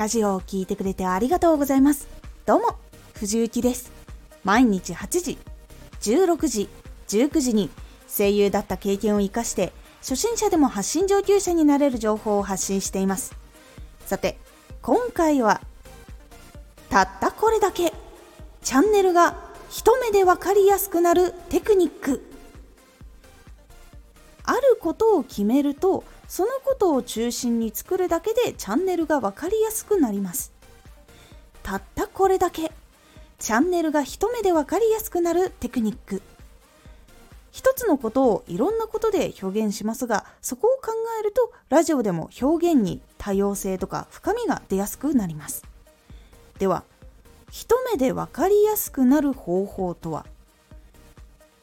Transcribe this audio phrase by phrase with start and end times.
[0.00, 2.08] ラジオを聴いてくれてありがとうございます。
[2.46, 2.68] どうも、
[3.12, 3.92] 藤幸です。
[4.44, 5.36] 毎日8時、
[6.00, 6.70] 16時、
[7.08, 7.68] 19時に
[8.08, 13.36] 声優だった経験を活かして初心者でも発信上級者になれる情報を発信しています。
[14.06, 14.38] さて、
[14.80, 15.60] 今回は
[16.88, 17.92] たったこれだけ
[18.62, 22.24] チャンネルが一目でわかりやすくなるテクニック
[24.44, 30.52] あることを決めるとそのことを中心に作るだけでチャンネルが分かりやすくなります。
[31.64, 32.70] たったこれだけ
[33.40, 36.22] チャンネルが一目で分かりやすくなるテクニック。
[37.50, 45.64] 一つのことをいろんなことで表現しますがそこを考えるとラジオでも表現に多様性とか深みが出やすくなります。
[46.60, 46.84] では
[47.50, 50.24] 一目で分かりやすくなる方法とは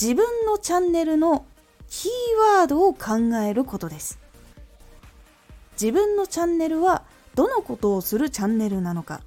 [0.00, 1.44] 自分のチャンネルの
[1.88, 4.21] キーワードを考えることです。
[5.72, 9.20] 自分のチャンネルはどのことをするチャンネルなのか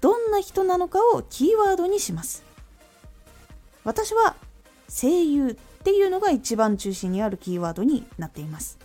[0.00, 2.44] どんな人なのかをキーワードにします。
[3.84, 4.36] 私は
[4.88, 8.78] 声優っていうのが一番中心にあるキーワードになっています。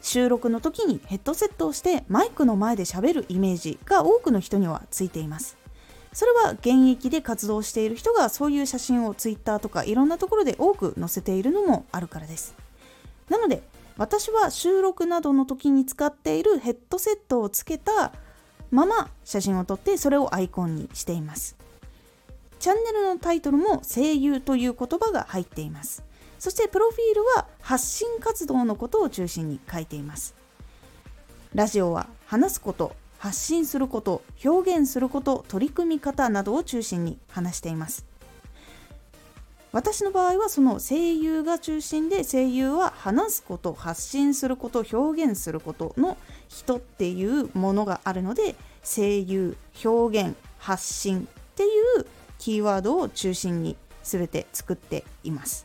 [0.00, 5.56] 収録の時にヘッドセットをしてマイクの前で喋るイメージが多くの人にはついています。
[6.12, 12.54] それは現役で活動している人がそういう写真を Twitter とかいろんなところで多く載せているのもあるからです。
[13.28, 13.62] なので
[13.98, 18.12] 私は収録などの時に使っているヘッドセットをつけた
[18.70, 21.56] まま写真を撮ってそれをアイコンにしています。
[22.60, 26.04] チャンネルのタイトルも声優という言葉が入っています。
[26.38, 30.34] そしてプロフィールは発信活動のことを中心に書いています。
[31.54, 38.07] ラジオは話すこと発信すること表現すること取り組み方などを中心に話しています。
[39.78, 46.16] 私の場合はその声優が中心で声優は話すこと発信すること表現することの
[46.48, 51.66] 人っていうものがあるので声優表現発信ってい
[52.00, 52.06] う
[52.38, 55.64] キーワードを中心に全て作っています。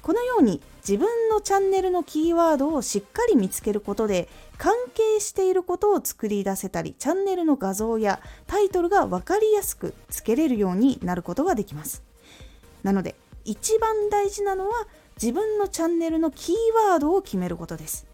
[0.00, 12.09] このように自分のチャンネルのキーワードをしっかり見つけることで関係していることを作り出せたりチャンネルの画像やタイトルが分かりやすくつけれるようになることができます。
[12.82, 13.14] なので
[13.44, 14.86] 一番大事なのは
[15.20, 16.54] 自分のチャンネルのキー
[16.90, 18.06] ワードを決めることです。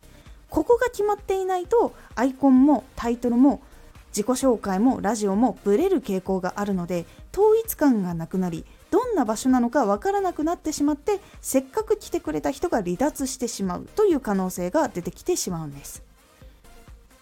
[0.49, 3.60] ここが決まっていないとアイコンもタイトルも
[4.09, 16.03] 自己紹介もラジオもブレる傾向があるので統一感がなくなりどんな場所なのかわからなくなってしまってせっかく来てくれた人が離脱してしまうという可能性が出てきてしまうんです。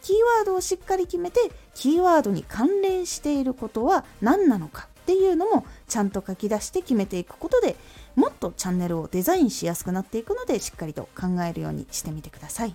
[0.03, 1.41] キーワードをしっかり決めて
[1.75, 4.89] キーワードに関連していることは何なのか。
[5.05, 7.77] っていうのもちゃんと書き出して決めていくことで
[8.17, 12.75] もっとチャンネルをデザインしやすくなっていくのでしっかりと考えるようにしてみてください。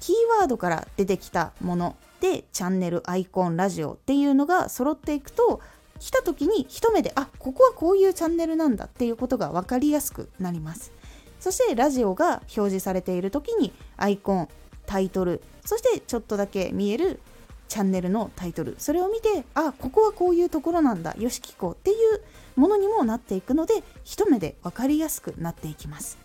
[0.00, 5.60] キーワードから出てきたものでチャンネルアイコンラジオっていうのが揃っていくと
[5.98, 10.92] 来た時に一目であここはこういうチャンネルなんだっていうことが分かりやすくなります。
[11.38, 14.48] そしてラジオが表示されている時にアイコン
[14.86, 17.20] タイトルそしてちょっとだけ見える
[17.68, 18.76] チャンネルのタイトル。
[18.78, 21.14] それを見てあここはこういうところなんだ。
[21.18, 22.22] よし聞こうっていう
[22.56, 26.18] ものにもなっていくので一目で分かりやすくなっていきます。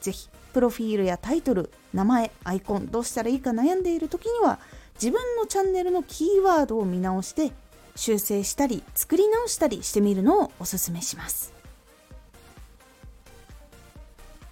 [0.00, 4.58] 是非プロフィールやタイトル名前アイコンどうしたらいいか悩んでいる時には
[4.94, 7.52] 自分のチャンネルのキーワードを見直して
[7.94, 11.52] 修正したり作り直したりしてみるのをおすすめします。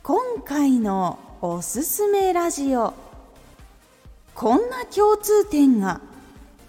[0.03, 3.06] 今回のおすすめラジオ。
[4.36, 6.02] こんな共通点が。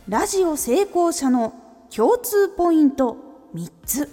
[0.08, 1.54] ラジオ成功者の
[1.94, 3.18] 共通ポイント。
[3.54, 4.10] 3つ。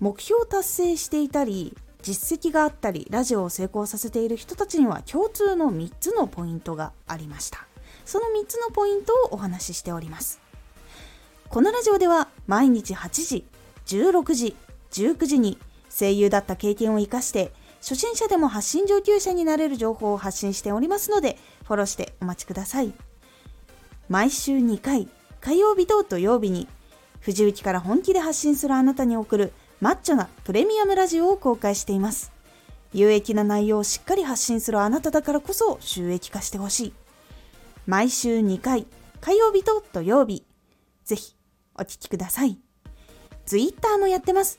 [0.00, 7.66] 目標達成していたり実績があったりラジオを成功させている人たちには共通の3つのポイントがありました。
[8.06, 10.40] その3つのポイントをお話ししております。
[11.50, 13.44] このラジオでは毎日8時
[13.88, 14.56] 16時
[14.92, 15.58] 19時に
[15.90, 22.92] 声優だった経験を生かして初心者でも発信上級者になれる情報を発信しておりますので、フォローしてお待ちください。
[24.08, 25.08] 毎週2回、
[25.40, 26.68] 火曜日と土曜日に、
[27.20, 32.32] 藤雪から本気で発信するあなたに送るマッチョなプレミアムラジオを公開しています。
[32.92, 36.92] 有益な内容をしっかり発信するあなただからこそ収益化してほしい。
[37.86, 38.86] 毎週2回、
[39.20, 40.44] 火曜日と土曜日。
[41.04, 41.34] ぜひ、
[41.76, 42.58] お聴きください。
[43.46, 44.58] Twitter もやってます。